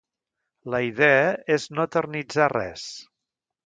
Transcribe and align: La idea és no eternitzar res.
La 0.75 0.79
idea 0.85 1.29
és 1.59 1.69
no 1.77 1.87
eternitzar 1.91 2.53
res. 2.59 2.93